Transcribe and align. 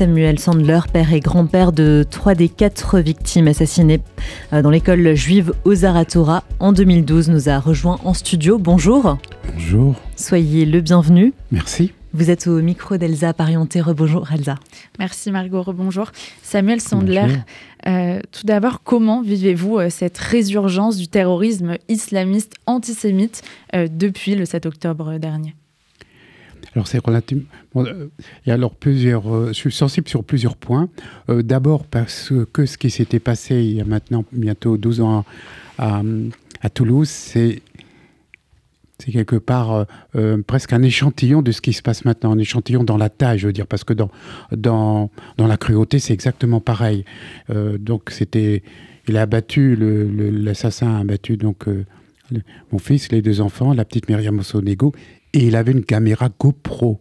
Samuel 0.00 0.38
Sandler, 0.38 0.80
père 0.90 1.12
et 1.12 1.20
grand-père 1.20 1.72
de 1.72 2.06
trois 2.10 2.34
des 2.34 2.48
quatre 2.48 3.00
victimes 3.00 3.48
assassinées 3.48 4.00
euh, 4.54 4.62
dans 4.62 4.70
l'école 4.70 5.14
juive 5.14 5.52
Ozaratora 5.66 6.42
en 6.58 6.72
2012, 6.72 7.28
nous 7.28 7.50
a 7.50 7.58
rejoint 7.58 8.00
en 8.02 8.14
studio. 8.14 8.56
Bonjour. 8.56 9.18
Bonjour. 9.52 9.96
Soyez 10.16 10.64
le 10.64 10.80
bienvenu. 10.80 11.34
Merci. 11.52 11.92
Vous 12.14 12.30
êtes 12.30 12.46
au 12.46 12.62
micro 12.62 12.96
d'Elsa 12.96 13.34
Parienté. 13.34 13.82
Rebonjour 13.82 14.26
Elsa. 14.32 14.54
Merci 14.98 15.30
Margot, 15.30 15.60
rebonjour. 15.60 16.12
Samuel 16.42 16.80
Sandler, 16.80 17.26
euh, 17.86 18.20
tout 18.32 18.46
d'abord, 18.46 18.82
comment 18.82 19.20
vivez-vous 19.20 19.80
euh, 19.80 19.90
cette 19.90 20.16
résurgence 20.16 20.96
du 20.96 21.08
terrorisme 21.08 21.76
islamiste 21.90 22.54
antisémite 22.64 23.42
depuis 23.74 24.34
le 24.34 24.46
7 24.46 24.64
octobre 24.64 25.18
dernier? 25.18 25.54
Alors 26.74 26.86
c'est 26.86 27.04
relativement. 27.04 27.44
Euh, 27.76 28.08
a 28.46 28.52
alors 28.52 28.74
plusieurs. 28.74 29.32
Euh, 29.32 29.48
je 29.48 29.52
suis 29.54 29.72
sensible 29.72 30.08
sur 30.08 30.24
plusieurs 30.24 30.56
points. 30.56 30.88
Euh, 31.28 31.42
d'abord 31.42 31.84
parce 31.84 32.32
que 32.52 32.66
ce 32.66 32.78
qui 32.78 32.90
s'était 32.90 33.18
passé 33.20 33.62
il 33.62 33.72
y 33.72 33.80
a 33.80 33.84
maintenant 33.84 34.24
bientôt 34.32 34.76
12 34.76 35.00
ans 35.00 35.24
à, 35.78 36.02
Toulouse, 36.74 37.08
c'est 37.08 37.62
quelque 39.10 39.36
part 39.36 39.86
presque 40.46 40.74
un 40.74 40.82
échantillon 40.82 41.40
de 41.40 41.52
ce 41.52 41.62
qui 41.62 41.72
se 41.72 41.80
passe 41.80 42.04
maintenant, 42.04 42.32
un 42.32 42.38
échantillon 42.38 42.84
dans 42.84 42.98
la 42.98 43.08
taille, 43.08 43.38
je 43.38 43.46
veux 43.46 43.52
dire, 43.54 43.66
parce 43.66 43.82
que 43.82 43.94
dans, 43.94 44.10
dans, 44.52 45.10
dans 45.38 45.46
la 45.46 45.56
cruauté, 45.56 45.98
c'est 45.98 46.12
exactement 46.12 46.60
pareil. 46.60 47.06
donc 47.78 48.10
c'était, 48.10 48.62
il 49.08 49.16
a 49.16 49.22
abattu, 49.22 49.74
l'assassin 49.74 50.96
a 50.96 50.98
abattu 50.98 51.38
donc 51.38 51.66
mon 52.72 52.78
fils, 52.78 53.10
les 53.10 53.22
deux 53.22 53.40
enfants, 53.40 53.72
la 53.72 53.84
petite 53.84 54.08
Myriam 54.08 54.38
Ossonego, 54.38 54.92
et 55.32 55.46
il 55.46 55.56
avait 55.56 55.72
une 55.72 55.84
caméra 55.84 56.28
GoPro. 56.38 57.00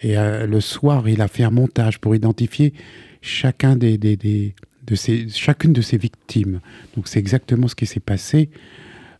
Et 0.00 0.16
euh, 0.16 0.46
le 0.46 0.60
soir, 0.60 1.08
il 1.08 1.20
a 1.20 1.28
fait 1.28 1.42
un 1.42 1.50
montage 1.50 1.98
pour 1.98 2.14
identifier 2.14 2.72
chacun 3.20 3.76
des, 3.76 3.98
des, 3.98 4.54
de 4.86 4.94
ses, 4.94 5.28
chacune 5.28 5.72
de 5.72 5.82
ses 5.82 5.98
victimes. 5.98 6.60
Donc 6.96 7.08
c'est 7.08 7.18
exactement 7.18 7.68
ce 7.68 7.74
qui 7.74 7.86
s'est 7.86 8.00
passé. 8.00 8.50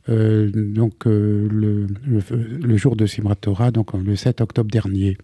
Euh, 0.09 0.51
donc 0.53 1.07
euh, 1.07 1.49
le, 1.51 1.87
le, 2.07 2.77
jour 2.77 2.97
de 2.97 3.05
Simratora, 3.07 3.71
donc 3.71 3.93
le 3.93 4.17
7 4.17 4.41
octobre 4.41 4.71
dernier. 4.71 5.19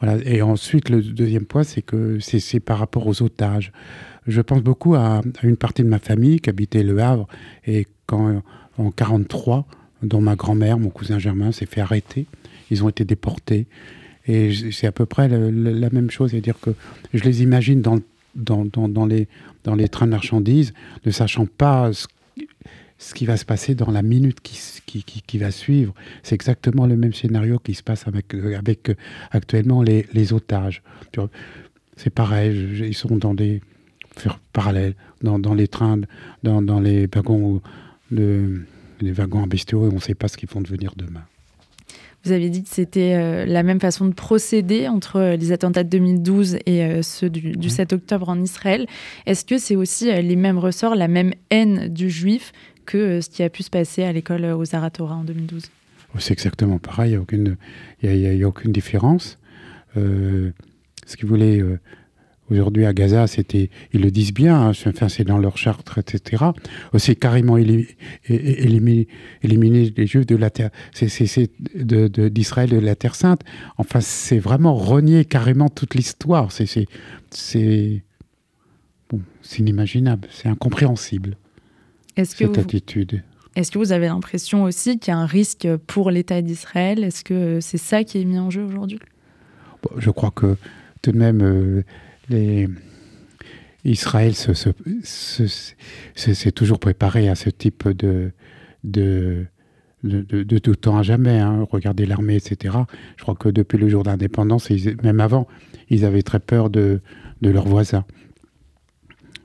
Voilà. 0.00 0.22
Et 0.24 0.42
ensuite, 0.42 0.90
le 0.90 1.02
deuxième 1.02 1.46
point, 1.46 1.64
c'est 1.64 1.82
que 1.82 2.18
c'est 2.20 2.60
par 2.60 2.78
rapport 2.78 3.06
aux 3.06 3.22
otages. 3.22 3.72
Je 4.26 4.40
pense 4.40 4.62
beaucoup 4.62 4.94
à, 4.94 5.18
à, 5.18 5.22
une 5.42 5.56
partie 5.56 5.82
de 5.82 5.88
ma 5.88 5.98
famille 5.98 6.40
qui 6.40 6.50
habitait 6.50 6.82
Le 6.82 6.98
Havre 7.00 7.26
et 7.66 7.86
quand 8.06 8.42
en 8.76 8.90
43, 8.90 9.66
dont 10.02 10.20
ma 10.20 10.36
grand-mère, 10.36 10.78
mon 10.78 10.90
cousin 10.90 11.18
Germain, 11.18 11.52
s'est 11.52 11.66
fait 11.66 11.80
arrêter 11.80 12.26
ils 12.70 12.84
ont 12.84 12.88
été 12.88 13.04
déportés. 13.04 13.66
Et 14.26 14.52
c'est 14.72 14.86
à 14.86 14.92
peu 14.92 15.06
près 15.06 15.28
la, 15.28 15.90
même 15.90 16.10
chose, 16.10 16.30
c'est-à-dire 16.30 16.58
que 16.58 16.70
je 17.12 17.22
les 17.24 17.42
imagine 17.42 17.82
dans, 17.82 17.98
dans, 18.34 18.64
dans, 18.64 19.06
les, 19.06 19.28
dans 19.64 19.74
les 19.74 19.88
trains 19.88 20.06
de 20.06 20.12
marchandises, 20.12 20.72
ne 21.04 21.10
sachant 21.10 21.46
pas 21.46 21.90
ce, 21.92 22.06
qui 23.14 23.26
va 23.26 23.36
se 23.36 23.44
passer 23.44 23.74
dans 23.74 23.90
la 23.90 24.02
minute 24.02 24.40
qui, 24.40 24.58
qui, 24.86 25.02
qui, 25.04 25.38
va 25.38 25.50
suivre. 25.50 25.92
C'est 26.22 26.34
exactement 26.34 26.86
le 26.86 26.96
même 26.96 27.12
scénario 27.12 27.58
qui 27.58 27.74
se 27.74 27.82
passe 27.82 28.08
avec, 28.08 28.32
avec 28.32 28.90
actuellement 29.30 29.82
les, 29.82 30.06
les 30.14 30.32
otages. 30.32 30.82
C'est 31.96 32.10
pareil, 32.10 32.86
ils 32.86 32.94
sont 32.94 33.16
dans 33.16 33.34
des 33.34 33.60
parallèles, 34.54 34.94
dans, 35.22 35.38
dans 35.38 35.54
les 35.54 35.68
trains, 35.68 36.00
dans, 36.42 36.62
dans 36.62 36.80
les 36.80 37.06
wagons, 37.06 37.60
de, 38.10 38.62
les 39.00 39.12
wagons 39.12 39.42
en 39.42 39.46
bestiaux, 39.46 39.86
et 39.86 39.90
on 39.90 39.96
ne 39.96 40.00
sait 40.00 40.14
pas 40.14 40.28
ce 40.28 40.36
qu'ils 40.36 40.48
vont 40.48 40.60
devenir 40.62 40.94
demain. 40.96 41.24
Vous 42.24 42.32
avez 42.32 42.48
dit 42.48 42.62
que 42.62 42.70
c'était 42.70 43.14
euh, 43.14 43.44
la 43.44 43.62
même 43.62 43.80
façon 43.80 44.06
de 44.06 44.14
procéder 44.14 44.88
entre 44.88 45.16
euh, 45.16 45.36
les 45.36 45.52
attentats 45.52 45.84
de 45.84 45.90
2012 45.90 46.56
et 46.64 46.82
euh, 46.82 47.02
ceux 47.02 47.28
du, 47.28 47.68
7 47.68 47.92
octobre 47.92 48.30
en 48.30 48.40
Israël. 48.40 48.86
Est-ce 49.26 49.44
que 49.44 49.58
c'est 49.58 49.76
aussi 49.76 50.10
les 50.10 50.36
mêmes 50.36 50.58
ressorts, 50.58 50.94
la 50.94 51.08
même 51.08 51.34
haine 51.50 51.88
du 51.88 52.08
juif 52.08 52.52
que 52.86 53.20
ce 53.20 53.28
qui 53.28 53.42
a 53.42 53.50
pu 53.50 53.62
se 53.62 53.70
passer 53.70 54.04
à 54.04 54.12
l'école 54.12 54.44
aux 54.44 54.64
Zaratora 54.64 55.16
en 55.16 55.24
2012 55.24 55.64
C'est 56.18 56.32
exactement 56.32 56.78
pareil, 56.78 57.18
il 57.32 57.56
n'y 58.02 58.42
a, 58.42 58.46
a, 58.46 58.48
aucune 58.48 58.72
différence. 58.72 59.38
ce 59.94 60.52
qu'ils 61.16 61.28
voulaient 61.28 61.62
Aujourd'hui, 62.50 62.84
à 62.84 62.92
Gaza, 62.92 63.26
c'était, 63.26 63.70
ils 63.94 64.02
le 64.02 64.10
disent 64.10 64.34
bien, 64.34 64.68
hein, 64.68 64.72
enfin, 64.86 65.08
c'est 65.08 65.24
dans 65.24 65.38
leur 65.38 65.56
charte, 65.56 65.96
etc. 65.96 66.44
C'est 66.98 67.16
carrément 67.16 67.56
éliminer, 67.56 69.06
les 69.42 70.06
Juifs 70.06 70.26
de 70.26 70.36
la 70.36 70.50
terre, 70.50 70.70
c'est, 70.92 71.08
d'Israël, 71.74 72.68
de, 72.68 72.78
la 72.78 72.96
Terre 72.96 73.14
Sainte. 73.14 73.40
Enfin, 73.78 74.00
c'est 74.02 74.38
vraiment 74.38 74.74
renier 74.74 75.24
carrément 75.24 75.70
toute 75.70 75.94
l'histoire. 75.94 76.52
C'est, 76.52 76.66
c'est, 77.30 78.02
bon, 79.08 79.22
inimaginable, 79.58 80.28
c'est 80.30 80.48
incompréhensible. 80.48 81.38
Est-ce 82.16 82.36
que 82.36 82.44
cette 82.44 82.58
attitude. 82.58 83.22
Est-ce 83.56 83.70
que 83.70 83.78
vous 83.78 83.92
avez 83.92 84.08
l'impression 84.08 84.64
aussi 84.64 84.98
qu'il 84.98 85.12
y 85.12 85.16
a 85.16 85.18
un 85.18 85.26
risque 85.26 85.68
pour 85.86 86.10
l'État 86.10 86.42
d'Israël? 86.42 87.04
Est-ce 87.04 87.24
que 87.24 87.60
c'est 87.60 87.78
ça 87.78 88.04
qui 88.04 88.20
est 88.20 88.24
mis 88.24 88.38
en 88.38 88.50
jeu 88.50 88.64
aujourd'hui? 88.64 88.98
Je 89.96 90.10
crois 90.10 90.30
que 90.30 90.56
tout 91.02 91.12
de 91.12 91.18
même. 91.18 91.42
Euh, 91.42 91.82
Israël 93.84 94.34
s'est 94.34 94.72
toujours 96.52 96.78
préparé 96.78 97.28
à 97.28 97.34
ce 97.34 97.50
type 97.50 97.88
de, 97.88 98.32
de, 98.84 99.46
de, 100.02 100.58
tout 100.58 100.74
temps 100.74 100.98
à 100.98 101.02
jamais. 101.02 101.38
Hein. 101.38 101.66
Regardez 101.70 102.06
l'armée, 102.06 102.36
etc. 102.36 102.76
Je 103.16 103.22
crois 103.22 103.34
que 103.34 103.48
depuis 103.48 103.78
le 103.78 103.88
jour 103.88 104.02
d'indépendance, 104.02 104.70
même 105.02 105.20
avant, 105.20 105.46
ils 105.90 106.04
avaient 106.04 106.22
très 106.22 106.40
peur 106.40 106.70
de, 106.70 107.00
de 107.42 107.50
leurs 107.50 107.66
voisins. 107.66 108.04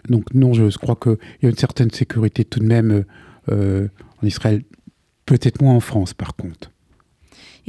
Donc 0.07 0.33
non, 0.33 0.53
je 0.53 0.75
crois 0.77 0.95
qu'il 0.95 1.17
y 1.43 1.45
a 1.45 1.49
une 1.49 1.57
certaine 1.57 1.91
sécurité 1.91 2.45
tout 2.45 2.59
de 2.59 2.65
même 2.65 3.03
euh, 3.49 3.87
en 4.21 4.27
Israël, 4.27 4.63
peut-être 5.25 5.61
moins 5.61 5.75
en 5.75 5.79
France 5.79 6.13
par 6.13 6.35
contre 6.35 6.71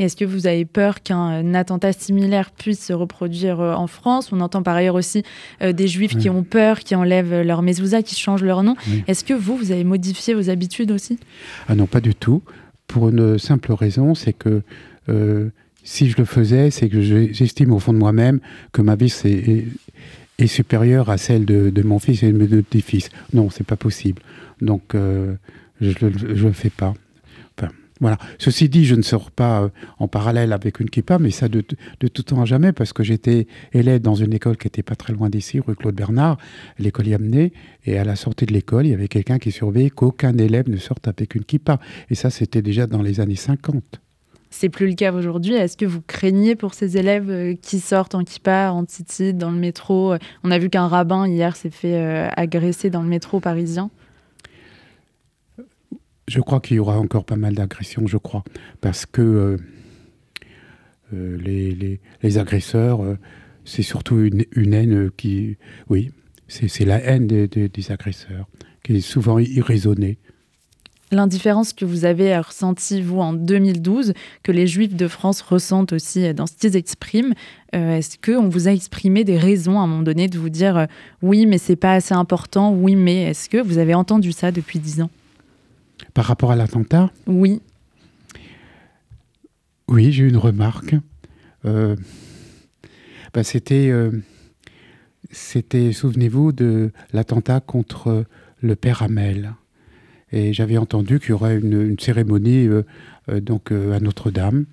est-ce 0.00 0.16
que 0.16 0.25
vous 0.25 0.47
avez 0.47 0.65
peur 0.65 1.03
qu'un 1.03 1.53
attentat 1.55 1.93
similaire 1.93 2.50
puisse 2.50 2.87
se 2.87 2.93
reproduire 2.94 3.61
euh, 3.61 3.75
en 3.75 3.87
France? 3.87 4.33
On 4.33 4.41
entend 4.41 4.62
par 4.62 4.75
ailleurs 4.75 4.94
aussi 4.94 5.22
euh, 5.62 5.72
des 5.72 5.88
juifs 5.88 6.16
qui 6.16 6.31
ont 6.31 6.43
peur, 6.43 6.81
qui 6.81 6.94
enlèvent 6.94 7.43
leur 7.43 7.61
mezouza, 7.61 8.03
qui 8.03 8.16
changent 8.16 8.43
leur 8.43 8.62
nom. 8.62 8.77
Est-ce 9.06 9.25
que 9.25 9.34
vous, 9.34 9.56
vous 9.56 9.72
avez 9.72 9.84
modifié 9.84 10.33
vos 10.33 10.49
habitudes 10.49 10.91
aussi? 10.91 11.19
Ah 11.69 11.75
non, 11.75 11.87
pas 11.87 12.00
du 12.00 12.15
tout. 12.15 12.43
Pour 12.87 13.11
une 13.11 13.38
simple 13.38 13.72
raison, 13.72 14.15
c'est 14.15 14.33
que 14.33 14.62
euh, 15.11 15.50
si 15.84 16.09
je 16.09 16.17
le 16.17 16.25
faisais, 16.25 16.71
c'est 16.71 16.88
que 16.88 17.03
j'estime 17.03 17.72
au 17.72 17.78
fond 17.78 17.93
de 17.93 17.99
moi-même 17.99 18.41
que 18.72 18.81
ma 18.81 18.97
vie 18.97 19.15
est, 19.25 19.67
est, 20.38 20.47
supérieure 20.47 21.11
à 21.11 21.19
celle 21.19 21.44
de, 21.44 21.82
mon 21.82 21.99
fils 21.99 22.22
et 22.22 22.32
de 22.32 22.38
mes 22.38 22.47
deux 22.47 22.62
petits-fils. 22.62 23.11
Non, 23.34 23.50
c'est 23.50 23.67
pas 23.67 23.77
possible. 23.77 24.22
Donc, 24.62 24.94
je 24.94 26.06
ne 26.06 26.34
le 26.34 26.53
fais 26.53 26.71
pas. 26.71 26.94
Voilà. 28.00 28.16
Ceci 28.38 28.69
dit, 28.69 28.87
je 28.87 28.94
ne 28.94 29.03
sors 29.03 29.31
pas 29.31 29.62
euh, 29.62 29.69
en 29.99 30.09
parallèle 30.09 30.53
avec 30.53 30.81
une 30.81 30.88
kippa, 30.88 31.19
mais 31.19 31.31
ça 31.31 31.49
de, 31.49 31.61
tout 31.61 32.22
temps 32.22 32.41
à 32.41 32.44
jamais, 32.47 32.72
parce 32.72 32.93
que 32.93 33.03
j'étais 33.03 33.47
élève 33.72 34.00
dans 34.00 34.15
une 34.15 34.33
école 34.33 34.56
qui 34.56 34.66
n'était 34.66 34.83
pas 34.83 34.97
très 34.97 35.12
loin 35.12 35.28
d'ici, 35.28 35.61
rue 35.61 35.77
Claude 35.77 35.94
Bernard, 35.94 36.38
l'école 36.78 37.09
y 37.09 37.15
amenait, 37.15 37.53
et 37.84 37.99
à 37.99 38.05
la 38.05 38.16
sortie 38.16 38.47
de 38.47 38.53
l'école, 38.53 38.87
il 38.87 38.91
y 38.91 38.94
avait 38.94 39.09
quelqu'un 39.09 39.38
qui 39.38 39.53
surveillait 39.53 39.91
qu'aucun 39.91 40.37
élève 40.38 40.69
ne 40.69 40.78
sorte 40.78 41.09
avec 41.09 41.34
une 41.34 41.44
kippa. 41.44 41.78
Et 42.09 42.15
ça, 42.15 42.31
c'était 42.31 42.62
déjà 42.62 42.87
dans 42.87 43.03
les 43.03 43.21
années 43.21 43.37
50. 43.37 44.00
C'est 44.53 44.69
plus 44.69 44.88
le 44.88 44.94
cas 44.94 45.12
aujourd'hui. 45.12 45.55
Est-ce 45.55 45.77
que 45.77 45.84
vous 45.87 46.00
craignez 46.00 46.56
pour 46.56 46.75
ces 46.75 46.97
élèves 46.97 47.31
euh, 47.31 47.55
qui 47.61 47.78
sortent 47.78 48.15
en 48.15 48.25
kippa, 48.25 48.71
en 48.72 48.84
titi, 48.84 49.32
dans 49.32 49.50
le 49.50 49.59
métro? 49.59 50.15
On 50.43 50.50
a 50.50 50.59
vu 50.59 50.71
qu'un 50.71 50.88
rabbin 50.88 51.28
hier 51.28 51.55
s'est 51.55 51.71
fait 51.71 51.94
euh, 51.94 52.28
agresser 52.37 52.91
dans 52.91 53.03
le 53.03 53.09
métro 53.09 53.41
parisien. 53.41 53.91
Je 56.31 56.39
crois 56.41 56.61
qu'il 56.61 56.77
y 56.77 56.79
aura 56.79 56.97
encore 56.97 57.25
pas 57.25 57.35
mal 57.35 57.57
d'agressions, 57.57 58.07
je 58.07 58.17
crois, 58.17 58.45
parce 58.81 59.05
que 59.05 59.21
euh, 59.21 59.57
euh, 61.13 61.99
les, 62.23 62.39
agresseurs, 62.39 63.03
euh, 63.03 63.19
c'est 63.65 63.83
surtout 63.83 64.21
une, 64.21 64.73
haine 64.73 65.11
qui, 65.17 65.57
oui, 65.89 66.12
c'est 66.47 66.85
la 66.85 67.03
haine 67.03 67.27
des, 67.27 67.91
agresseurs, 67.91 68.47
qui 68.85 68.99
est 68.99 69.00
souvent 69.00 69.41
irraisonnée. 69.41 70.19
L'indifférence 71.11 71.73
que 71.73 71.85
vous 71.85 72.05
avez 72.05 72.38
ressentie, 72.38 73.03
vous, 73.03 73.19
en 73.19 73.33
2012, 73.33 74.12
que 74.44 74.53
les 74.53 74.69
Juifs 74.69 74.94
de 74.94 75.09
France 75.09 75.43
ressentent 75.43 75.93
aussi 75.93 76.33
dans 76.33 76.47
ce 76.47 76.53
qu'ils 76.53 76.76
expriment, 76.76 77.35
est-ce 77.73 78.19
qu'on 78.25 78.49
vous 78.49 78.69
a 78.69 78.71
exprimé 78.71 79.25
des 79.25 79.37
raisons 79.37 79.81
à 79.81 79.83
un 79.83 79.88
moment 79.88 80.05
donné 80.05 80.29
de 80.29 80.38
vous 80.38 80.49
dire 80.49 80.87
oui, 81.23 81.47
mais 81.47 81.59
c'est 81.59 81.75
pas 81.75 81.94
assez 81.94 82.15
important, 82.15 82.73
oui, 82.73 82.94
mais 82.94 83.25
est-ce 83.25 83.49
que 83.49 83.61
vous 83.61 83.79
avez 83.79 83.94
entendu 83.94 84.31
ça 84.31 84.53
depuis 84.53 84.79
dix 84.79 85.00
ans? 85.00 85.11
Par 86.14 86.25
rapport 86.25 86.50
à 86.50 86.56
l'attentat 86.56 87.11
Oui. 87.26 87.61
Oui, 89.88 90.12
j'ai 90.12 90.29
une 90.29 90.37
remarque. 90.37 90.94
Euh, 91.64 91.97
bah, 93.35 93.43
c'était, 93.43 93.91
euh, 93.91 94.12
c'était, 95.31 95.93
souvenez-vous, 95.93 96.52
de 96.52 96.93
l'attentat 97.12 97.61
contre 97.61 98.25
le 98.61 98.76
père 98.76 99.02
Hamel. 99.02 99.55
Et 100.32 100.52
j'avais 100.52 100.79
entendu 100.79 101.19
qu'il 101.19 101.31
y 101.31 101.32
aurait 101.32 101.58
une, 101.58 101.99
cérémonie 101.99 102.69
euh, 102.69 102.82
donc 103.41 103.73
à 103.73 103.99
Notre-Dame. 103.99 104.67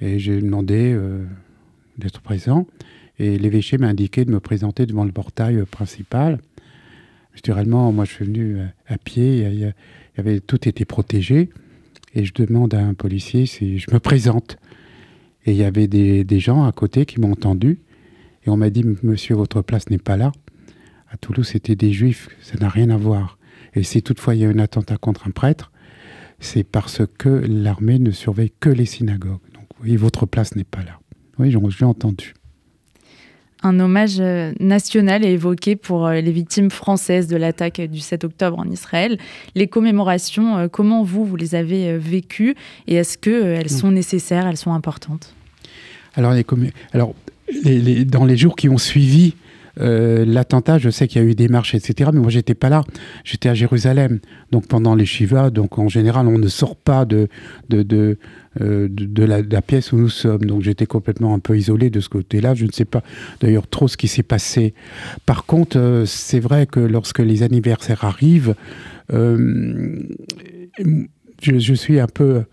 Et 0.00 0.18
j'ai 0.18 0.40
demandé 0.40 0.98
d'être 1.96 2.20
présent. 2.20 2.66
Et 3.20 3.38
l'évêché 3.38 3.78
m'a 3.78 3.86
indiqué 3.86 4.24
de 4.24 4.32
me 4.32 4.40
présenter 4.40 4.86
devant 4.86 5.04
le 5.04 5.12
portail 5.12 5.64
principal. 5.70 6.40
Naturellement, 7.34 7.92
moi, 7.92 8.04
je 8.04 8.12
suis 8.12 8.24
venu 8.24 8.58
à, 8.86 8.98
pied. 8.98 9.46
Il 9.46 9.58
y, 9.58 9.72
avait, 10.20 10.40
tout 10.40 10.68
était 10.68 10.84
protégé. 10.84 11.50
Et 12.14 12.24
je 12.24 12.32
demande 12.34 12.74
à 12.74 12.80
un 12.80 12.94
policier 12.94 13.46
si 13.46 13.78
je 13.78 13.90
me 13.90 13.98
présente. 13.98 14.56
Et 15.46 15.52
il 15.52 15.56
y 15.56 15.64
avait 15.64 15.88
des, 15.88 16.24
des 16.24 16.40
gens 16.40 16.64
à 16.64 16.72
côté 16.72 17.06
qui 17.06 17.20
m'ont 17.20 17.32
entendu. 17.32 17.80
Et 18.44 18.50
on 18.50 18.56
m'a 18.56 18.70
dit, 18.70 18.84
monsieur, 19.02 19.34
votre 19.34 19.62
place 19.62 19.88
n'est 19.88 19.98
pas 19.98 20.16
là. 20.16 20.32
À 21.10 21.16
Toulouse, 21.16 21.48
c'était 21.48 21.76
des 21.76 21.92
juifs. 21.92 22.28
Ça 22.40 22.56
n'a 22.58 22.68
rien 22.68 22.90
à 22.90 22.96
voir. 22.96 23.38
Et 23.74 23.82
si 23.82 24.02
toutefois 24.02 24.34
il 24.34 24.42
y 24.42 24.44
a 24.44 24.48
un 24.48 24.58
attentat 24.58 24.96
contre 24.96 25.26
un 25.26 25.30
prêtre, 25.30 25.72
c'est 26.40 26.64
parce 26.64 27.02
que 27.18 27.28
l'armée 27.28 27.98
ne 27.98 28.10
surveille 28.10 28.52
que 28.60 28.68
les 28.68 28.84
synagogues. 28.84 29.40
Donc, 29.54 29.66
oui, 29.82 29.96
votre 29.96 30.26
place 30.26 30.56
n'est 30.56 30.64
pas 30.64 30.82
là. 30.82 30.98
Oui, 31.38 31.50
j'ai 31.50 31.84
entendu 31.84 32.34
un 33.62 33.80
hommage 33.80 34.16
euh, 34.20 34.52
national 34.60 35.24
est 35.24 35.32
évoqué 35.32 35.76
pour 35.76 36.06
euh, 36.06 36.20
les 36.20 36.32
victimes 36.32 36.70
françaises 36.70 37.28
de 37.28 37.36
l'attaque 37.36 37.80
du 37.80 38.00
7 38.00 38.24
octobre 38.24 38.58
en 38.58 38.68
Israël. 38.70 39.18
Les 39.54 39.66
commémorations, 39.66 40.58
euh, 40.58 40.68
comment 40.68 41.02
vous, 41.02 41.24
vous 41.24 41.36
les 41.36 41.54
avez 41.54 41.96
vécues 41.96 42.54
et 42.86 42.96
est-ce 42.96 43.18
qu'elles 43.18 43.70
sont 43.70 43.90
nécessaires, 43.90 44.46
elles 44.46 44.56
sont 44.56 44.72
importantes? 44.72 45.34
Alors, 46.14 46.32
les 46.32 46.44
Alors 46.92 47.14
dans 48.04 48.24
les 48.24 48.36
jours 48.36 48.56
qui 48.56 48.68
ont 48.68 48.78
suivi 48.78 49.34
l'attentat, 49.76 50.78
je 50.78 50.90
sais 50.90 51.08
qu'il 51.08 51.22
y 51.22 51.24
a 51.24 51.28
eu 51.28 51.34
des 51.34 51.48
marches, 51.48 51.74
etc. 51.74 52.10
Mais 52.12 52.20
moi, 52.20 52.30
j'étais 52.30 52.54
pas 52.54 52.68
là. 52.68 52.84
J'étais 53.24 53.48
à 53.48 53.54
Jérusalem. 53.54 54.20
Donc, 54.50 54.66
pendant 54.66 54.94
les 54.94 55.06
Shiva, 55.06 55.50
donc 55.50 55.78
en 55.78 55.88
général, 55.88 56.26
on 56.26 56.38
ne 56.38 56.48
sort 56.48 56.76
pas 56.76 57.04
de, 57.04 57.28
de, 57.68 58.18
euh, 58.60 58.88
de, 58.90 59.24
la, 59.24 59.62
pièce 59.62 59.92
où 59.92 59.96
nous 59.96 60.10
sommes. 60.10 60.44
Donc 60.44 60.62
j'étais 60.62 60.84
complètement 60.84 61.34
un 61.34 61.38
peu 61.38 61.56
isolé 61.56 61.88
de 61.88 62.00
ce 62.00 62.08
côté-là. 62.08 62.54
Je 62.54 62.66
ne 62.66 62.72
sais 62.72 62.84
pas 62.84 63.02
d'ailleurs 63.40 63.66
trop 63.66 63.88
ce 63.88 63.96
qui 63.96 64.08
s'est 64.08 64.22
passé. 64.22 64.74
Par 65.24 65.46
contre, 65.46 65.78
euh, 65.78 66.04
c'est 66.04 66.40
vrai 66.40 66.66
que 66.66 66.80
lorsque 66.80 67.20
les 67.20 67.42
anniversaires 67.42 68.04
arrivent, 68.04 68.54
euh, 69.12 70.02
je, 71.40 71.74
suis 71.74 71.98
un 71.98 72.06
peu 72.06 72.44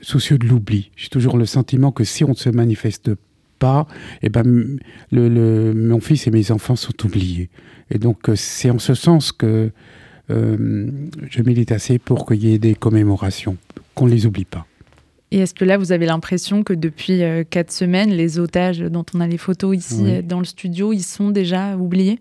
soucieux 0.00 0.38
de 0.38 0.46
l'oubli. 0.46 0.90
J'ai 0.96 1.08
toujours 1.08 1.36
le 1.36 1.44
sentiment 1.44 1.92
que 1.92 2.04
si 2.04 2.24
on 2.24 2.30
ne 2.30 2.34
se 2.34 2.48
manifeste 2.48 3.10
pas, 3.62 3.86
et 4.22 4.26
eh 4.26 4.28
ben, 4.28 4.44
le, 5.12 5.72
mon 5.72 6.00
fils 6.00 6.26
et 6.26 6.30
mes 6.30 6.50
enfants 6.50 6.76
sont 6.76 7.06
oubliés. 7.06 7.48
Et 7.90 7.98
donc 7.98 8.18
c'est 8.34 8.70
en 8.70 8.78
ce 8.78 8.94
sens 8.94 9.32
que 9.32 9.70
je 10.28 11.42
milite 11.42 11.72
assez 11.72 11.98
pour 11.98 12.24
qu'il 12.26 12.42
y 12.42 12.54
ait 12.54 12.58
des 12.58 12.74
commémorations 12.74 13.56
qu'on 13.94 14.06
ne 14.06 14.12
les 14.12 14.24
oublie 14.24 14.46
pas. 14.46 14.66
Et 15.32 15.38
est-ce 15.38 15.54
que 15.54 15.64
là, 15.64 15.78
vous 15.78 15.92
avez 15.92 16.04
l'impression 16.04 16.62
que 16.62 16.74
depuis 16.74 17.22
euh, 17.22 17.42
quatre 17.42 17.72
semaines, 17.72 18.10
les 18.10 18.38
otages 18.38 18.80
dont 18.80 19.06
on 19.14 19.20
a 19.20 19.26
les 19.26 19.38
photos 19.38 19.74
ici 19.74 20.04
euh, 20.06 20.20
dans 20.20 20.38
le 20.40 20.44
studio, 20.44 20.92
ils 20.92 21.02
sont 21.02 21.30
déjà 21.30 21.74
oubliés? 21.74 22.18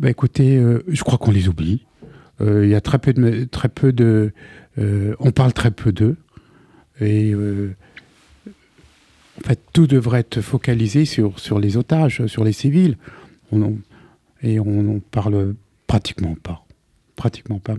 Bah 0.00 0.08
Écoutez, 0.08 0.56
euh, 0.56 0.82
je 0.88 1.04
crois 1.04 1.18
qu'on 1.18 1.32
les 1.32 1.48
oublie. 1.48 1.84
Il 2.42 2.68
y 2.68 2.74
a 2.74 2.80
très 2.80 2.98
peu 2.98 3.12
de... 3.12 3.44
Très 3.44 3.68
peu 3.68 3.92
de 3.92 4.32
on 4.78 5.30
parle 5.30 5.52
très 5.52 5.70
peu 5.70 5.92
d'eux. 5.92 6.16
Et 7.02 7.34
en 9.42 9.48
fait, 9.48 9.60
tout 9.72 9.86
devrait 9.86 10.20
être 10.20 10.40
focalisé 10.40 11.04
sur, 11.04 11.38
sur 11.38 11.58
les 11.58 11.76
otages, 11.76 12.26
sur 12.26 12.44
les 12.44 12.52
civils. 12.52 12.96
On, 13.52 13.76
et 14.42 14.60
on 14.60 14.82
n'en 14.82 15.00
parle 15.10 15.54
pratiquement 15.86 16.36
pas 16.42 16.64
pratiquement 17.20 17.58
pas. 17.58 17.76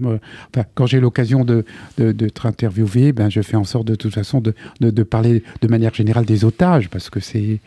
quand 0.76 0.86
j'ai 0.86 1.00
l'occasion 1.00 1.44
de, 1.44 1.66
de, 1.98 2.30
interviewer, 2.44 3.12
ben, 3.12 3.28
je 3.32 3.42
fais 3.42 3.58
en 3.58 3.64
sorte 3.64 3.88
de 3.88 3.96
toute 3.96 4.14
façon 4.14 4.40
de, 4.40 4.54
de 4.80 5.04
parler 5.04 5.44
de 5.62 5.68
manière 5.68 5.96
générale 5.96 6.26
des 6.26 6.46
otages, 6.46 6.90
parce 6.90 7.10
que 7.10 7.20
c'est, 7.20 7.60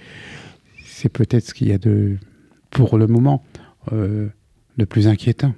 c'est 0.84 1.08
peut-être 1.08 1.46
ce 1.48 1.52
qu'il 1.52 1.66
y 1.66 1.72
a 1.72 1.78
de, 1.78 2.16
pour 2.70 2.96
le 2.96 3.08
moment, 3.08 3.42
euh, 3.92 4.28
le 4.76 4.86
plus 4.86 5.08
inquiétant. 5.08 5.52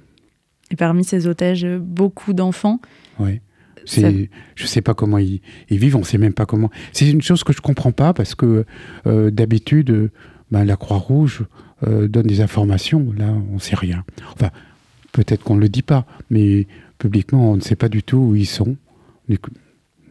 Et 0.71 0.75
parmi 0.75 1.03
ces 1.03 1.27
otages, 1.27 1.67
beaucoup 1.79 2.33
d'enfants. 2.33 2.81
Oui. 3.19 3.39
C'est, 3.87 4.29
Je 4.55 4.63
ne 4.63 4.67
sais 4.67 4.81
pas 4.81 4.93
comment 4.93 5.17
ils, 5.17 5.41
vivent, 5.69 5.95
on 5.95 5.99
ne 5.99 6.05
sait 6.05 6.17
même 6.17 6.33
pas 6.33 6.45
comment. 6.45 6.69
C'est 6.91 7.09
une 7.09 7.21
chose 7.21 7.43
que 7.43 7.53
je 7.53 7.59
ne 7.59 7.61
comprends 7.61 7.91
pas 7.91 8.13
parce 8.13 8.35
que 8.35 8.65
euh, 9.05 9.31
d'habitude, 9.31 10.11
ben, 10.51 10.65
la 10.65 10.75
Croix-Rouge 10.75 11.45
euh, 11.87 12.07
donne 12.07 12.27
des 12.27 12.41
informations. 12.41 13.13
Là, 13.17 13.33
on 13.51 13.55
ne 13.55 13.59
sait 13.59 13.75
rien. 13.75 14.03
Enfin, 14.33 14.49
Peut-être 15.17 15.43
qu'on 15.43 15.55
ne 15.55 15.61
le 15.61 15.69
dit 15.69 15.81
pas, 15.81 16.05
mais 16.29 16.67
publiquement, 16.99 17.51
on 17.51 17.55
ne 17.55 17.61
sait 17.61 17.75
pas 17.75 17.89
du 17.89 18.03
tout 18.03 18.17
où 18.17 18.35
ils 18.35 18.45
sont, 18.45 18.77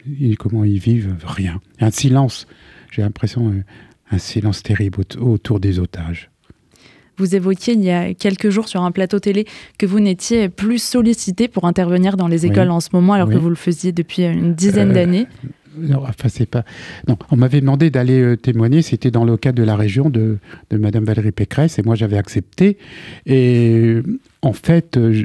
ni 0.05 0.35
comment 0.35 0.65
ils 0.65 0.79
vivent, 0.79 1.15
rien. 1.25 1.61
Un 1.79 1.91
silence, 1.91 2.45
j'ai 2.91 3.03
l'impression, 3.03 3.47
euh, 3.49 3.63
un 4.11 4.17
silence 4.17 4.63
terrible 4.63 5.03
autour 5.17 5.61
des 5.61 5.79
otages. 5.79 6.29
Vous 7.17 7.35
évoquiez 7.35 7.73
il 7.73 7.83
y 7.83 7.91
a 7.91 8.13
quelques 8.13 8.49
jours 8.49 8.67
sur 8.67 8.83
un 8.83 8.91
plateau 8.91 9.19
télé 9.19 9.45
que 9.77 9.85
vous 9.85 9.99
n'étiez 9.99 10.49
plus 10.49 10.81
sollicité 10.81 11.47
pour 11.47 11.65
intervenir 11.65 12.17
dans 12.17 12.27
les 12.27 12.45
écoles 12.45 12.69
en 12.69 12.79
ce 12.79 12.89
moment, 12.93 13.13
alors 13.13 13.29
que 13.29 13.37
vous 13.37 13.49
le 13.49 13.55
faisiez 13.55 13.91
depuis 13.91 14.23
une 14.23 14.53
dizaine 14.53 14.91
euh, 14.91 14.93
d'années 14.93 15.27
non, 15.79 16.03
enfin, 16.07 16.27
c'est 16.27 16.47
pas. 16.47 16.63
Non, 17.07 17.17
on 17.29 17.35
m'avait 17.35 17.61
demandé 17.61 17.89
d'aller 17.89 18.19
euh, 18.19 18.35
témoigner. 18.35 18.81
C'était 18.81 19.11
dans 19.11 19.23
le 19.23 19.37
cadre 19.37 19.59
de 19.59 19.63
la 19.63 19.75
région 19.75 20.09
de, 20.09 20.37
de 20.71 20.77
Madame 20.77 21.03
Valérie 21.03 21.31
Pécresse, 21.31 21.77
et 21.77 21.83
moi 21.83 21.93
j'avais 21.93 22.17
accepté. 22.17 22.77
Et 23.25 23.97
en 24.41 24.53
fait, 24.53 24.97
euh, 24.97 25.23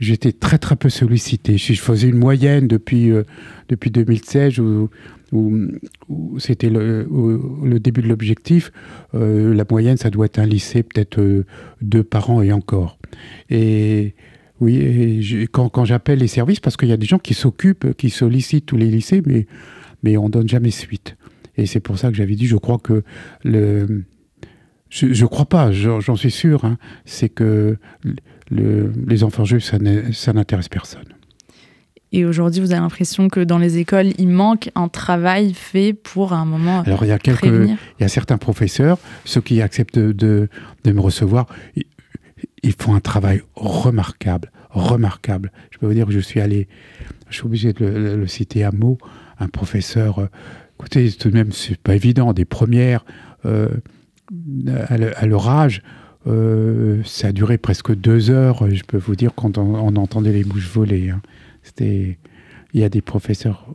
j'étais 0.00 0.32
très 0.32 0.58
très 0.58 0.76
peu 0.76 0.88
sollicité. 0.88 1.58
Si 1.58 1.74
je 1.74 1.80
faisais 1.80 2.08
une 2.08 2.18
moyenne 2.18 2.66
depuis 2.66 3.10
euh, 3.10 3.22
depuis 3.68 3.90
2016 3.90 4.58
où, 4.58 4.90
où, 5.32 6.38
c'était 6.38 6.70
le, 6.70 7.06
le, 7.64 7.78
début 7.78 8.02
de 8.02 8.08
l'objectif, 8.08 8.72
la 9.12 9.64
moyenne 9.70 9.96
ça 9.96 10.10
doit 10.10 10.26
être 10.26 10.40
un 10.40 10.46
lycée 10.46 10.82
peut-être 10.82 11.44
deux 11.80 12.02
par 12.02 12.30
an 12.30 12.42
et 12.42 12.52
encore. 12.52 12.98
Et 13.48 14.14
oui, 14.60 14.76
et 14.76 15.46
quand, 15.46 15.68
quand 15.68 15.84
j'appelle 15.84 16.18
les 16.18 16.26
services, 16.26 16.58
parce 16.58 16.76
qu'il 16.76 16.88
y 16.88 16.92
a 16.92 16.96
des 16.96 17.06
gens 17.06 17.20
qui 17.20 17.34
s'occupent, 17.34 17.94
qui 17.96 18.10
sollicitent 18.10 18.66
tous 18.66 18.76
les 18.76 18.90
lycées, 18.90 19.22
mais 19.24 19.46
mais 20.02 20.16
on 20.16 20.28
donne 20.28 20.48
jamais 20.48 20.70
suite. 20.70 21.16
Et 21.56 21.66
c'est 21.66 21.80
pour 21.80 21.98
ça 21.98 22.08
que 22.08 22.14
j'avais 22.14 22.34
dit, 22.34 22.46
je 22.46 22.56
crois 22.56 22.78
que 22.78 23.02
le... 23.44 24.04
Je 24.90 25.06
ne 25.06 25.26
crois 25.28 25.46
pas, 25.46 25.70
j'en 25.72 26.16
suis 26.16 26.30
sûr, 26.30 26.64
hein, 26.64 26.76
c'est 27.04 27.28
que 27.28 27.78
le, 28.50 28.92
les 29.06 29.24
enfants 29.24 29.44
juifs, 29.44 29.64
ça 29.64 30.32
n'intéresse 30.32 30.68
personne. 30.68 31.14
Et 32.12 32.24
aujourd'hui, 32.24 32.60
vous 32.60 32.72
avez 32.72 32.80
l'impression 32.80 33.28
que 33.28 33.38
dans 33.38 33.58
les 33.58 33.78
écoles, 33.78 34.08
il 34.18 34.28
manque 34.28 34.70
un 34.74 34.88
travail 34.88 35.54
fait 35.54 35.92
pour 35.92 36.32
un 36.32 36.44
moment. 36.44 36.80
Alors, 36.80 37.04
il 37.04 37.08
y 37.08 37.12
a 37.12 37.18
quelques, 37.18 37.44
il 37.44 37.76
y 38.00 38.04
a 38.04 38.08
certains 38.08 38.36
professeurs, 38.36 38.98
ceux 39.24 39.40
qui 39.40 39.62
acceptent 39.62 39.98
de, 39.98 40.48
de, 40.84 40.92
me 40.92 41.00
recevoir, 41.00 41.46
ils, 42.64 42.72
font 42.72 42.96
un 42.96 43.00
travail 43.00 43.42
remarquable, 43.54 44.50
remarquable. 44.70 45.52
Je 45.70 45.78
peux 45.78 45.86
vous 45.86 45.94
dire 45.94 46.06
que 46.06 46.12
je 46.12 46.18
suis 46.18 46.40
allé, 46.40 46.66
je 47.28 47.36
suis 47.36 47.46
obligé 47.46 47.72
de 47.72 47.86
le, 47.86 48.16
le 48.16 48.26
citer 48.26 48.64
à 48.64 48.72
mots, 48.72 48.98
un 49.38 49.48
professeur. 49.48 50.18
Euh, 50.18 50.26
écoutez, 50.80 51.12
tout 51.12 51.30
de 51.30 51.34
même, 51.34 51.52
c'est 51.52 51.78
pas 51.78 51.94
évident. 51.94 52.32
Des 52.32 52.44
premières 52.44 53.04
euh, 53.46 53.68
à 54.76 55.26
leur 55.26 55.48
âge, 55.48 55.82
euh, 56.26 57.02
ça 57.04 57.28
a 57.28 57.32
duré 57.32 57.58
presque 57.58 57.94
deux 57.94 58.30
heures. 58.30 58.68
Je 58.70 58.82
peux 58.84 58.98
vous 58.98 59.16
dire 59.16 59.32
quand 59.34 59.58
on, 59.58 59.96
entendait 59.96 60.32
les 60.32 60.44
bouches 60.44 60.68
voler. 60.68 61.10
Hein. 61.10 61.22
C'était, 61.62 62.18
il 62.72 62.80
y 62.80 62.84
a 62.84 62.88
des 62.88 63.00
professeurs. 63.00 63.66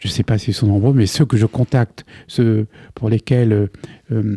Je 0.00 0.08
ne 0.08 0.12
sais 0.12 0.22
pas 0.22 0.38
s'ils 0.38 0.54
sont 0.54 0.66
nombreux, 0.66 0.92
mais 0.92 1.06
ceux 1.06 1.24
que 1.24 1.36
je 1.36 1.46
contacte, 1.46 2.04
ceux 2.26 2.66
pour 2.94 3.08
lesquels 3.08 3.70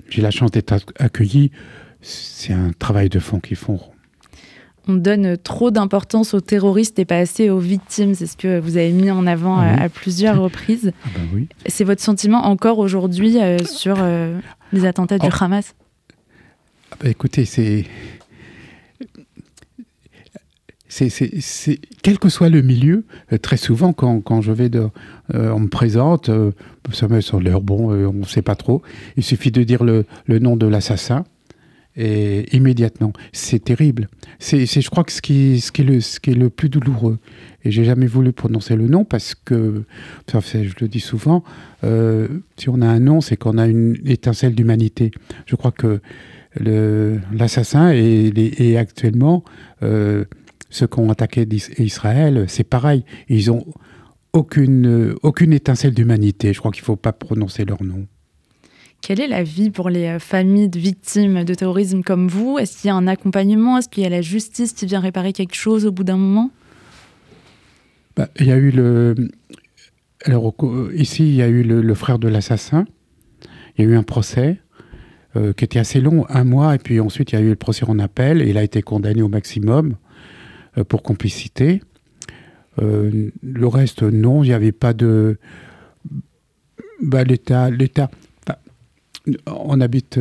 j'ai 0.08 0.22
la 0.22 0.32
chance 0.32 0.52
d'être 0.52 0.74
accueilli, 0.98 1.52
c'est 2.00 2.54
un 2.54 2.72
travail 2.72 3.10
de 3.10 3.20
fond 3.20 3.40
qu'ils 3.40 3.58
font 3.58 3.82
on 4.88 4.96
donne 4.96 5.38
trop 5.38 5.72
d'importance 5.72 6.34
aux 6.34 6.42
terroristes 6.42 6.98
et 7.00 7.06
pas 7.06 7.18
assez 7.18 7.50
aux 7.50 7.60
victimes. 7.60 8.14
C'est 8.14 8.28
ce 8.28 8.38
que 8.38 8.60
vous 8.60 8.78
avez 8.78 8.92
mis 8.92 9.12
en 9.12 9.28
avant 9.28 9.58
ah 9.58 9.84
à, 9.84 9.90
plusieurs 9.90 10.42
reprises. 10.42 10.92
Ah 11.06 11.10
bah 11.16 11.40
c'est 11.66 11.84
votre 11.84 12.02
sentiment 12.02 12.46
encore 12.46 12.80
aujourd'hui 12.80 13.40
euh, 13.42 13.58
sur 13.60 13.98
euh, 14.00 14.38
les 14.72 14.86
attentats 14.86 15.18
du 15.18 15.28
oh. 15.28 15.44
Hamas 15.44 15.76
ah 16.92 16.96
bah 17.02 17.10
Écoutez, 17.10 17.46
c'est... 17.46 17.86
C'est, 20.90 21.80
quel 22.02 22.18
que 22.18 22.30
soit 22.30 22.50
le 22.50 22.62
milieu, 22.62 23.06
euh, 23.32 23.38
très 23.38 23.58
souvent 23.58 23.94
quand, 23.94 24.42
je 24.42 24.52
vais 24.52 24.70
de, 24.70 24.90
on 25.32 25.60
me 25.60 25.68
présente, 25.68 26.32
ça 26.92 27.08
me 27.08 27.22
sur 27.22 27.40
l'air 27.40 27.62
bon, 27.62 27.92
on 27.92 28.14
ne 28.14 28.24
sait 28.24 28.42
pas 28.42 28.56
trop. 28.56 28.82
Il 29.16 29.24
suffit 29.24 29.52
de 29.52 29.62
dire 29.64 29.84
le 29.84 30.06
nom 30.28 30.56
de 30.56 30.66
l'assassin 30.66 31.26
et 31.98 32.56
immédiatement. 32.56 33.12
C'est 33.34 33.64
terrible. 33.64 34.08
C'est, 34.40 34.66
je 34.66 34.90
crois 34.90 35.04
que 35.04 35.12
ce 35.12 35.22
qui, 35.22 35.60
ce, 35.60 35.72
qui 35.72 35.82
est 35.82 35.86
le, 35.86 36.00
ce 36.00 36.20
qui 36.20 36.32
est 36.32 36.36
le 36.36 36.50
plus 36.50 36.70
douloureux. 36.70 37.18
Et 37.64 37.72
j'ai 37.72 37.84
jamais 37.84 38.06
voulu 38.06 38.32
prononcer 38.32 38.76
le 38.76 38.88
nom 38.88 39.04
parce 39.04 39.36
que, 39.36 39.84
je 40.32 40.74
le 40.80 40.88
dis 40.88 41.00
souvent, 41.00 41.44
euh, 41.84 42.28
si 42.56 42.70
on 42.70 42.82
a 42.82 42.88
un 42.88 43.00
nom, 43.00 43.20
c'est 43.20 43.36
qu'on 43.36 43.58
a 43.58 43.68
une 43.68 43.98
étincelle 44.06 44.56
d'humanité. 44.56 45.12
Je 45.46 45.56
crois 45.56 45.72
que 45.72 46.00
l'assassin 46.60 47.92
et, 47.94 48.32
et, 48.36 48.78
actuellement, 48.78 49.44
euh, 49.84 50.26
ceux 50.70 50.88
qui 50.88 51.00
ont 51.00 51.10
attaqué 51.10 51.48
Israël, 51.80 52.46
c'est 52.48 52.64
pareil. 52.64 53.04
Ils 53.30 53.52
ont 53.52 53.66
aucune, 54.34 55.16
aucune 55.24 55.54
étincelle 55.54 55.94
d'humanité. 55.94 56.54
Je 56.54 56.60
crois 56.60 56.72
qu'il 56.72 56.82
ne 56.82 56.86
faut 56.86 56.96
pas 56.96 57.14
prononcer 57.14 57.66
leur 57.66 57.84
nom. 57.84 58.08
Quelle 59.08 59.22
est 59.22 59.28
la 59.30 59.42
vie 59.42 59.70
pour 59.70 59.90
les 59.90 60.20
familles 60.20 60.68
de 60.68 60.78
victimes 60.78 61.46
de 61.46 61.54
terrorisme 61.54 62.04
comme 62.04 62.28
vous? 62.28 62.60
Est-ce 62.60 62.82
qu'il 62.82 62.90
y 62.90 62.92
a 62.92 62.96
un 62.96 63.08
accompagnement? 63.08 63.78
Est-ce 63.78 63.88
qu'il 63.88 64.04
y 64.04 64.06
a 64.06 64.10
la 64.10 64.22
justice 64.22 64.74
qui 64.74 64.86
vient 64.86 65.00
réparer 65.00 65.32
quelque 65.32 65.56
chose 65.56 65.86
au 65.86 65.94
bout 65.94 66.04
d'un 66.04 66.18
moment? 66.18 66.52
Bah, 68.18 68.28
Il 68.38 68.48
y 68.48 68.52
a 68.52 68.58
eu 68.58 68.70
le. 68.70 69.16
Alors, 70.26 70.54
ici, 70.94 71.26
il 71.26 71.36
y 71.36 71.42
a 71.42 71.48
eu 71.48 71.64
le, 71.64 71.94
frère 71.94 72.20
de 72.20 72.28
l'assassin. 72.28 72.84
Il 73.78 73.86
y 73.86 73.88
a 73.88 73.92
eu 73.92 73.96
un 73.96 74.04
procès 74.04 74.60
euh, 75.38 75.54
qui 75.54 75.64
était 75.64 75.80
assez 75.80 76.02
long, 76.02 76.26
un 76.28 76.44
mois, 76.44 76.76
et 76.76 76.78
puis 76.78 77.00
ensuite, 77.00 77.32
il 77.32 77.36
y 77.36 77.38
a 77.38 77.42
eu 77.42 77.52
le 77.52 77.56
procès 77.56 77.86
en 77.88 78.00
appel, 78.00 78.42
il 78.46 78.58
a 78.58 78.64
été 78.64 78.82
condamné 78.82 79.22
au 79.22 79.30
maximum 79.30 79.96
euh, 80.78 80.84
pour 80.84 81.02
complicité. 81.02 81.82
Euh, 82.82 83.32
le 83.42 83.68
reste, 83.68 84.04
non, 84.04 84.44
il 84.44 84.48
n'y 84.48 84.54
avait 84.54 84.74
pas 84.74 84.92
de. 84.92 85.38
Bah, 87.02 87.24
L'État. 87.24 87.70
On 89.46 89.82
habite 89.82 90.20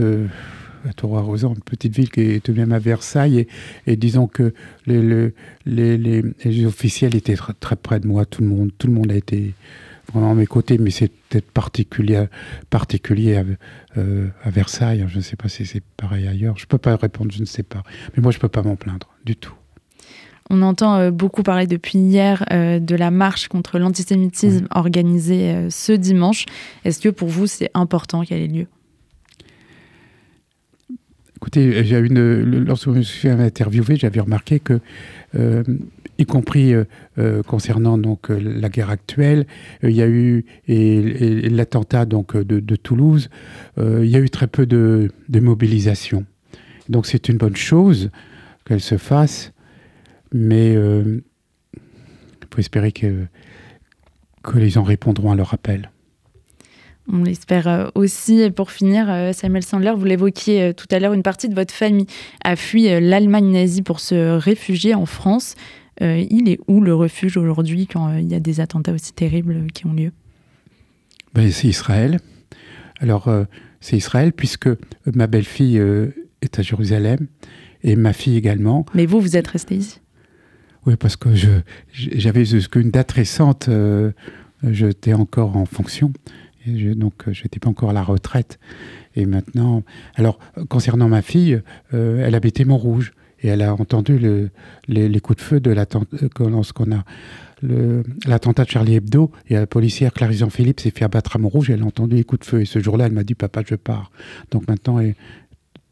à 0.88 0.92
Tour-Arrosan, 0.92 1.54
une 1.54 1.62
petite 1.62 1.94
ville 1.94 2.10
qui 2.10 2.20
est 2.20 2.44
tout 2.44 2.52
de 2.52 2.58
même 2.58 2.72
à 2.72 2.78
Versailles, 2.78 3.46
et, 3.86 3.96
disons 3.96 4.26
que 4.26 4.54
les, 4.86 5.32
les, 5.66 6.66
officiels 6.66 7.14
étaient 7.14 7.36
très, 7.60 7.76
près 7.76 8.00
de 8.00 8.06
moi, 8.06 8.24
tout 8.24 8.42
le 8.42 8.48
monde, 8.48 8.70
tout 8.78 8.86
le 8.86 8.92
monde 8.92 9.10
a 9.10 9.16
été 9.16 9.54
vraiment 10.12 10.32
à 10.32 10.34
mes 10.34 10.46
côtés, 10.46 10.78
mais 10.78 10.90
c'est 10.90 11.10
peut-être 11.28 11.50
particulier, 11.50 12.26
particulier 12.70 13.36
à, 13.36 13.44
euh, 13.98 14.28
à, 14.44 14.50
Versailles, 14.50 15.04
je 15.08 15.16
ne 15.16 15.22
sais 15.22 15.36
pas 15.36 15.48
si 15.48 15.66
c'est 15.66 15.82
pareil 15.96 16.26
ailleurs, 16.26 16.56
je 16.56 16.64
ne 16.64 16.68
peux 16.68 16.78
pas 16.78 16.96
répondre, 16.96 17.32
je 17.32 17.40
ne 17.40 17.46
sais 17.46 17.64
pas, 17.64 17.82
mais 18.16 18.22
moi 18.22 18.30
je 18.30 18.38
ne 18.38 18.40
peux 18.40 18.48
pas 18.48 18.62
m'en 18.62 18.76
plaindre 18.76 19.08
du 19.24 19.36
tout. 19.36 19.54
On 20.48 20.62
entend 20.62 20.96
euh, 20.96 21.10
beaucoup 21.10 21.42
parler 21.42 21.66
depuis 21.66 21.98
hier 21.98 22.44
euh, 22.52 22.78
de 22.78 22.94
la 22.94 23.10
marche 23.10 23.48
contre 23.48 23.80
l'antisémitisme 23.80 24.68
organisée 24.70 25.68
ce 25.70 25.90
dimanche. 25.92 26.46
Est-ce 26.84 27.00
que 27.00 27.08
pour 27.08 27.28
vous 27.28 27.48
c'est 27.48 27.70
important 27.74 28.22
qu'elle 28.22 28.42
ait 28.42 28.46
lieu? 28.46 28.66
Écoutez, 31.36 31.80
une, 31.90 32.64
lorsque 32.64 32.86
je 32.86 32.96
me 32.96 33.02
suis 33.02 33.28
interviewé, 33.28 33.96
j'avais 33.96 34.20
remarqué 34.20 34.58
que, 34.58 34.80
euh, 35.34 35.62
y 36.18 36.24
compris 36.24 36.72
euh, 36.72 36.84
euh, 37.18 37.42
concernant 37.42 37.98
donc 37.98 38.30
la 38.30 38.70
guerre 38.70 38.88
actuelle, 38.88 39.46
il 39.82 39.90
y 39.90 40.00
a 40.00 40.08
eu 40.08 40.46
et, 40.66 41.50
l'attentat 41.50 42.06
de, 42.06 42.76
Toulouse, 42.76 43.28
il 43.76 44.06
y 44.06 44.16
a 44.16 44.18
eu 44.18 44.30
très 44.30 44.46
peu 44.46 44.64
de, 44.64 45.10
mobilisation. 45.28 46.24
Donc 46.88 47.06
c'est 47.06 47.28
une 47.28 47.36
bonne 47.36 47.56
chose 47.56 48.10
qu'elle 48.64 48.80
se 48.80 48.96
fasse, 48.96 49.52
mais 50.32 50.72
il 50.72 51.22
faut 52.50 52.60
espérer 52.60 52.92
que 52.92 53.26
que 54.42 54.58
les 54.58 54.70
gens 54.70 54.84
répondront 54.84 55.32
à 55.32 55.34
leur 55.34 55.52
appel. 55.52 55.90
On 57.12 57.22
l'espère 57.22 57.68
euh, 57.68 57.88
aussi. 57.94 58.40
Et 58.40 58.50
pour 58.50 58.70
finir, 58.70 59.08
euh, 59.08 59.32
Samuel 59.32 59.64
Sandler, 59.64 59.92
vous 59.96 60.04
l'évoquiez 60.04 60.62
euh, 60.62 60.72
tout 60.72 60.86
à 60.90 60.98
l'heure, 60.98 61.12
une 61.12 61.22
partie 61.22 61.48
de 61.48 61.54
votre 61.54 61.72
famille 61.72 62.06
a 62.42 62.56
fui 62.56 62.88
l'Allemagne 63.00 63.52
nazie 63.52 63.82
pour 63.82 64.00
se 64.00 64.36
réfugier 64.36 64.94
en 64.94 65.06
France. 65.06 65.54
il 66.00 66.48
est 66.48 66.58
où 66.66 66.80
le 66.80 66.94
refuge 66.94 67.36
aujourd'hui 67.36 67.86
quand 67.86 68.16
il 68.16 68.28
y 68.28 68.34
a 68.34 68.40
des 68.40 68.60
attentats 68.60 68.92
aussi 68.92 69.12
terribles 69.12 69.66
qui 69.72 69.86
ont 69.86 69.92
lieu? 69.92 70.12
Ben, 71.34 71.50
C'est 71.50 71.68
Israël. 71.68 72.18
Alors, 73.00 73.30
c'est 73.80 73.96
Israël 73.96 74.32
puisque 74.32 74.68
ma 75.06 75.26
belle-fille 75.26 75.80
est 76.42 76.58
à 76.58 76.62
Jérusalem 76.62 77.26
et 77.82 77.96
ma 77.96 78.12
fille 78.12 78.36
également. 78.36 78.84
Mais 78.94 79.06
vous, 79.06 79.20
vous 79.20 79.36
êtes 79.36 79.48
resté 79.48 79.76
ici? 79.76 80.00
Oui, 80.86 80.96
parce 80.96 81.16
que 81.16 81.30
j'avais 81.92 82.44
une 82.44 82.90
date 82.90 83.12
récente, 83.12 83.68
j'étais 84.62 85.14
encore 85.14 85.56
en 85.56 85.66
fonction 85.66 86.12
donc, 86.66 87.14
euh, 87.28 87.32
je 87.32 87.42
n'étais 87.42 87.58
pas 87.58 87.68
encore 87.68 87.90
à 87.90 87.92
la 87.92 88.02
retraite. 88.02 88.58
Et 89.14 89.26
maintenant, 89.26 89.82
alors, 90.14 90.38
concernant 90.68 91.08
ma 91.08 91.22
fille, 91.22 91.60
euh, 91.94 92.24
elle 92.24 92.34
habitait 92.34 92.64
Montrouge 92.64 93.12
et 93.40 93.48
elle 93.48 93.62
a 93.62 93.74
entendu 93.74 94.18
le, 94.18 94.50
les, 94.88 95.20
coups 95.20 95.38
de 95.38 95.42
feu 95.42 95.60
de 95.60 95.70
l'attentat 95.70 96.28
qu'on 96.34 96.62
a 96.62 97.04
l'attentat 98.26 98.64
de 98.64 98.70
Charlie 98.70 98.96
Hebdo 98.96 99.30
et 99.48 99.54
la 99.54 99.66
policière 99.66 100.12
Clarison 100.12 100.50
Philippe 100.50 100.80
s'est 100.80 100.90
fait 100.90 101.04
abattre 101.04 101.36
à 101.36 101.38
Montrouge 101.38 101.70
et 101.70 101.72
elle 101.72 101.82
a 101.82 101.86
entendu 101.86 102.16
les 102.16 102.24
coups 102.24 102.40
de 102.40 102.44
feu. 102.44 102.60
Et 102.60 102.64
ce 102.66 102.78
jour-là, 102.80 103.06
elle 103.06 103.12
m'a 103.12 103.24
dit 103.24 103.34
Papa, 103.34 103.62
je 103.66 103.74
pars. 103.76 104.10
Donc 104.50 104.68
maintenant, 104.68 105.00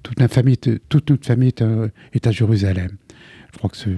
toute, 0.03 0.21
la 0.21 0.29
famille, 0.29 0.59
toute 0.59 1.11
notre 1.11 1.27
famille 1.27 1.49
est 1.49 1.63
à, 1.63 1.89
est 2.13 2.27
à 2.27 2.31
Jérusalem. 2.31 2.91
Je 3.53 3.59
crois 3.59 3.71
que 3.71 3.77
c'est. 3.77 3.97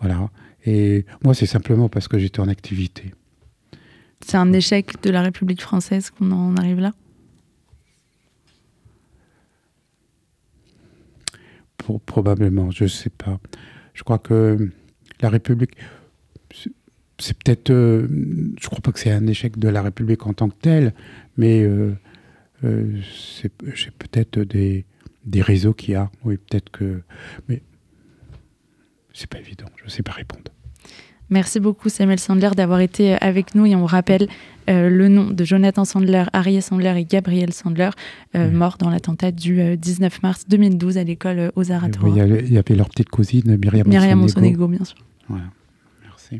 Voilà. 0.00 0.30
Et 0.64 1.04
moi, 1.24 1.34
c'est 1.34 1.46
simplement 1.46 1.88
parce 1.88 2.08
que 2.08 2.18
j'étais 2.18 2.40
en 2.40 2.48
activité. 2.48 3.12
C'est 4.24 4.36
un 4.36 4.52
échec 4.52 5.02
de 5.02 5.10
la 5.10 5.22
République 5.22 5.60
française 5.60 6.10
qu'on 6.10 6.30
en 6.30 6.56
arrive 6.56 6.80
là 6.80 6.92
Probablement, 12.06 12.70
je 12.70 12.84
ne 12.84 12.88
sais 12.88 13.10
pas. 13.10 13.40
Je 13.92 14.04
crois 14.04 14.18
que 14.18 14.70
la 15.20 15.28
République, 15.28 15.76
c'est 17.18 17.36
peut-être, 17.38 17.70
euh, 17.70 18.06
je 18.08 18.64
ne 18.64 18.68
crois 18.68 18.80
pas 18.80 18.92
que 18.92 19.00
c'est 19.00 19.10
un 19.10 19.26
échec 19.26 19.58
de 19.58 19.68
la 19.68 19.82
République 19.82 20.24
en 20.26 20.32
tant 20.32 20.48
que 20.48 20.54
telle, 20.60 20.94
mais 21.36 21.62
euh, 21.62 21.94
euh, 22.64 23.00
c'est 23.14 23.50
peut-être 23.50 24.40
des, 24.40 24.84
des 25.24 25.42
réseaux 25.42 25.74
qu'il 25.74 25.94
y 25.94 25.96
a. 25.96 26.10
Oui, 26.24 26.36
peut-être 26.36 26.70
que, 26.70 27.02
mais 27.48 27.62
c'est 29.12 29.28
pas 29.28 29.40
évident. 29.40 29.66
Je 29.76 29.84
ne 29.84 29.90
sais 29.90 30.02
pas 30.02 30.12
répondre. 30.12 30.52
Merci 31.32 31.60
beaucoup 31.60 31.88
Samuel 31.88 32.20
Sandler 32.20 32.50
d'avoir 32.54 32.80
été 32.80 33.14
euh, 33.14 33.18
avec 33.22 33.54
nous 33.54 33.64
et 33.64 33.74
on 33.74 33.86
rappelle 33.86 34.28
euh, 34.68 34.90
le 34.90 35.08
nom 35.08 35.30
de 35.30 35.44
Jonathan 35.44 35.86
Sandler, 35.86 36.24
Ariel 36.34 36.62
Sandler 36.62 36.92
et 36.98 37.04
Gabriel 37.06 37.54
Sandler, 37.54 37.88
euh, 38.36 38.50
morts 38.50 38.76
dans 38.78 38.90
l'attentat 38.90 39.32
du 39.32 39.78
19 39.78 40.22
mars 40.22 40.44
2012 40.46 40.98
à 40.98 41.04
l'école 41.04 41.50
aux 41.56 41.72
Aratora. 41.72 42.06
Il 42.10 42.52
y 42.52 42.58
avait 42.58 42.74
leur 42.74 42.90
petite 42.90 43.08
cousine 43.08 43.56
Myriam, 43.56 43.88
Myriam 43.88 44.18
Monsonego, 44.18 44.68
bien 44.68 44.84
sûr. 44.84 44.98
Voilà. 45.26 45.44